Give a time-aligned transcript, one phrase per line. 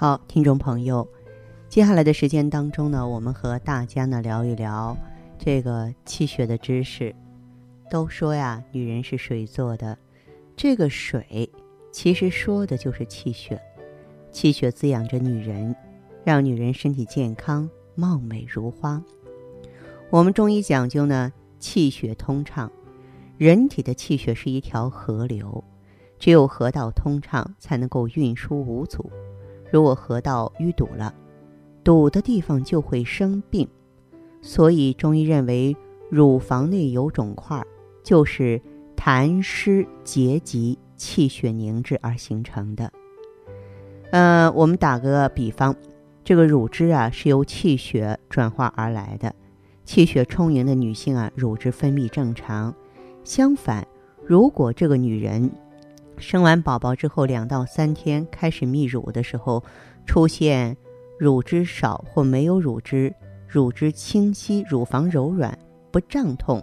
[0.00, 1.08] 好，听众朋友，
[1.68, 4.96] 接下来的时间当中呢，我们和大家呢聊一聊
[5.36, 7.12] 这个气血的知识。
[7.90, 9.98] 都说呀，女人是水做的，
[10.54, 11.50] 这个水
[11.90, 13.60] 其实说的就是气血。
[14.30, 15.74] 气血滋养着女人，
[16.22, 19.02] 让女人身体健康、貌美如花。
[20.10, 22.70] 我们中医讲究呢，气血通畅。
[23.36, 25.64] 人体的气血是一条河流，
[26.20, 29.10] 只有河道通畅，才能够运输无阻。
[29.70, 31.14] 如果河道淤堵了，
[31.84, 33.68] 堵的地方就会生病，
[34.40, 35.76] 所以中医认为
[36.10, 37.62] 乳房内有肿块，
[38.02, 38.60] 就是
[38.96, 42.90] 痰湿结集、气血凝滞而形成的。
[44.10, 45.74] 呃，我们打个比方，
[46.24, 49.34] 这个乳汁啊是由气血转化而来的，
[49.84, 52.74] 气血充盈的女性啊，乳汁分泌正常。
[53.22, 53.86] 相反，
[54.24, 55.50] 如果这个女人，
[56.20, 59.62] 生完宝宝之后两到三天开始泌乳的时候，
[60.06, 60.76] 出现
[61.18, 63.14] 乳汁少或没有乳汁，
[63.46, 65.56] 乳汁清晰，乳房柔软
[65.90, 66.62] 不胀痛，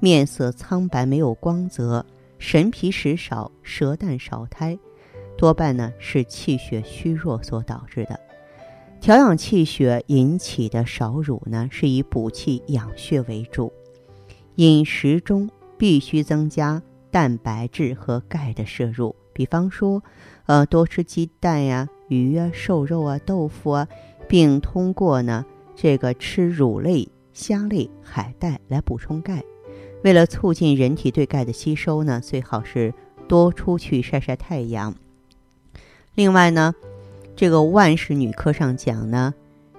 [0.00, 2.04] 面色苍白没有光泽，
[2.38, 4.78] 神疲食少，舌淡少苔，
[5.36, 8.18] 多半呢是气血虚弱所导致的。
[9.00, 13.72] 调养气血引起的少乳呢，是以补气养血为主，
[14.54, 16.80] 饮食中必须增加。
[17.12, 20.02] 蛋白质和钙的摄入，比方说，
[20.46, 23.86] 呃，多吃鸡蛋呀、鱼啊、瘦肉啊、豆腐啊，
[24.26, 25.44] 并通过呢
[25.76, 29.44] 这个吃乳类、虾类、海带来补充钙。
[30.02, 32.92] 为了促进人体对钙的吸收呢，最好是
[33.28, 34.94] 多出去晒晒太阳。
[36.14, 36.74] 另外呢，
[37.36, 39.34] 这个万氏女科上讲呢，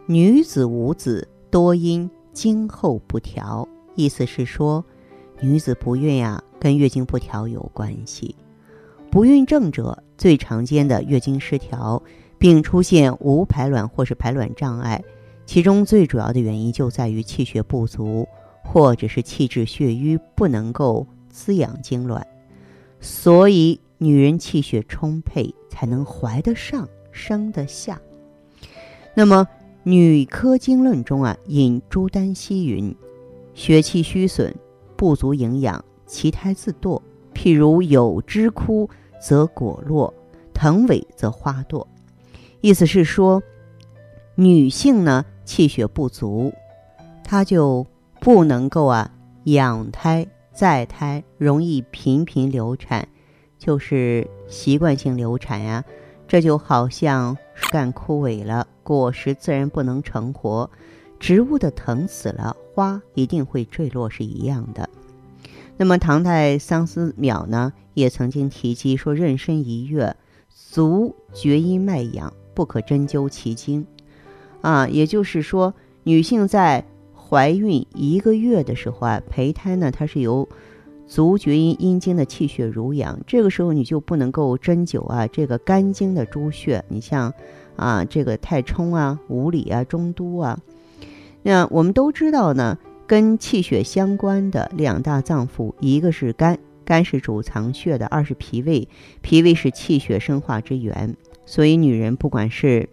[0.05, 4.85] 女子无子多因经后不调，意思是说，
[5.41, 6.43] 女子不孕呀。
[6.63, 8.33] 跟月经不调有关系，
[9.11, 12.01] 不孕症者最常见的月经失调，
[12.37, 15.03] 并出现无排卵或是排卵障碍，
[15.45, 18.25] 其中最主要的原因就在于气血不足，
[18.63, 22.25] 或者是气滞血瘀不能够滋养精卵，
[23.01, 27.99] 所以女人气血充沛才能怀得上生得下。
[29.13, 29.45] 那么
[29.83, 32.95] 《女科经论》中啊引朱丹溪云：
[33.53, 34.55] 血气虚损，
[34.95, 35.83] 不足营养。
[36.05, 37.01] 其胎自堕，
[37.33, 38.89] 譬如有枝枯，
[39.21, 40.13] 则果落；
[40.53, 41.85] 藤萎，则花堕。
[42.61, 43.41] 意思是说，
[44.35, 46.53] 女性呢气血不足，
[47.23, 47.85] 她就
[48.19, 49.11] 不能够啊
[49.45, 53.07] 养胎再胎，容易频频流产，
[53.57, 55.83] 就是习惯性流产呀。
[56.25, 60.67] 这就好像树干枯萎了，果实自然不能成活；
[61.19, 64.89] 植物的藤死了，花一定会坠落，是一样的。
[65.75, 70.15] 那么唐代桑思邈呢，也曾经提及说，妊娠一月，
[70.49, 73.85] 足厥阴脉痒，不可针灸其经。
[74.61, 75.73] 啊，也就是说，
[76.03, 76.85] 女性在
[77.15, 80.47] 怀孕一个月的时候啊，胚胎呢，它是由
[81.07, 87.33] 足厥阴阴经的气血濡养，这个时候你就不能够针灸啊，这个肝经的诸穴，你像
[87.75, 90.59] 啊，这个太冲啊、五里啊、中都啊，
[91.41, 92.77] 那我们都知道呢。
[93.05, 98.87] 跟气血相关的两大脏腑，一个是肝，肝是主藏血的；二是脾胃，
[99.21, 101.15] 脾胃是气血生化之源。
[101.45, 102.89] 所以，女人不管是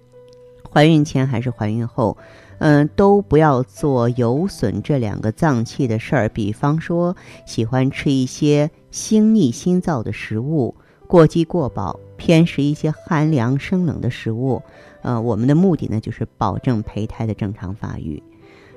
[0.69, 2.17] 怀孕前还是怀孕后，
[2.59, 6.29] 嗯，都不要做有损这两个脏器的事儿。
[6.29, 7.17] 比方说，
[7.47, 10.75] 喜欢吃一些腥腻辛燥的食物，
[11.07, 14.61] 过饥过饱，偏食一些寒凉生冷的食物。
[15.03, 18.23] 呃，我们的目的呢，就是保证胚胎的正常发育。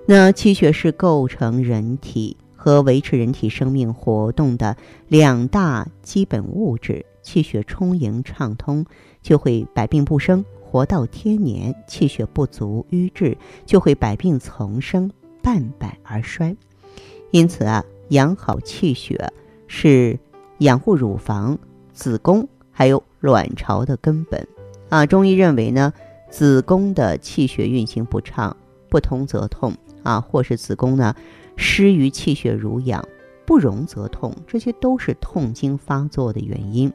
[0.06, 4.76] 那气血是构成人体和维持人体生命活动的
[5.08, 8.86] 两大基本物质，气血充盈畅通，
[9.22, 15.10] 就会百病不生，活到天年；气血不足瘀滞，就会百病丛生，
[15.42, 16.54] 半百而衰。
[17.32, 19.32] 因此啊，养好气血
[19.68, 20.20] 是
[20.58, 21.58] 养护乳房、
[21.94, 24.46] 子宫还有卵巢的根本。
[24.90, 25.94] 啊，中医认为呢，
[26.30, 28.56] 子宫的气血运行不畅，
[28.90, 29.74] 不通则痛。
[30.04, 31.16] 啊，或是子宫呢
[31.56, 33.04] 失于气血濡养，
[33.46, 36.92] 不容则痛，这些都是痛经发作的原因。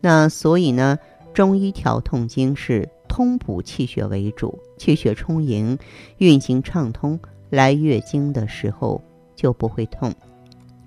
[0.00, 0.98] 那所以呢，
[1.32, 5.78] 中医调痛经是通补气血为主，气血充盈，
[6.18, 7.18] 运行畅通，
[7.50, 9.02] 来月经的时候
[9.34, 10.12] 就不会痛。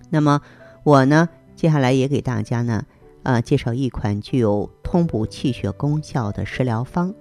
[0.10, 0.42] 那么
[0.84, 2.86] 我呢，接下来也给大家呢，
[3.24, 7.14] 呃，介绍一款具有通补气血功效的食疗方，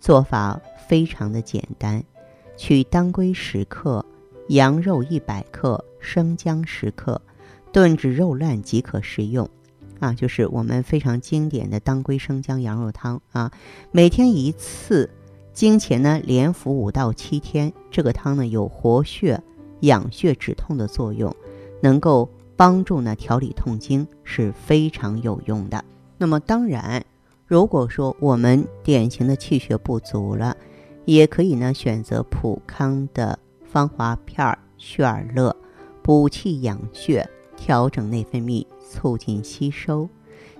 [0.00, 2.02] 做法非常的简单，
[2.64, 4.06] 取当归十克，
[4.50, 7.20] 羊肉一百克，生姜十克，
[7.72, 9.50] 炖至肉烂即可食用。
[9.98, 13.50] 啊，就是我们非常经典的当归生姜羊肉汤啊，
[13.90, 15.10] 每天一次，
[15.52, 17.72] 经前呢连服五到七天。
[17.90, 19.42] 这个汤呢有活血、
[19.80, 21.34] 养血、止痛的作用，
[21.80, 25.84] 能够帮助呢调理痛经，是非常有用的。
[26.16, 27.04] 那么当然，
[27.44, 30.56] 如果说我们典型的气血不足了，
[31.04, 35.54] 也可以呢选择普康的芳华片儿、血尔乐，
[36.02, 37.28] 补气养血。
[37.54, 40.08] 调整内分泌，促进吸收，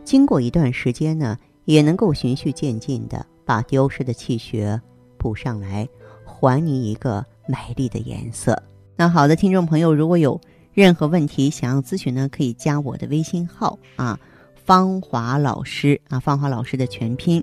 [0.04, 4.80] 经过一段时间呢，也能够循序渐进的把丢失的气血
[5.18, 5.88] 补上来，
[6.24, 8.62] 还你一个美丽的颜色。
[8.94, 10.40] 那好的，听众朋友，如果有
[10.72, 14.20] 任何问题想要咨询呢，可以加我的微信号啊，
[14.54, 17.42] 芳华老师啊，芳华老师的全拼，